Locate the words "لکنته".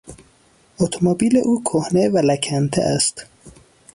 2.29-2.81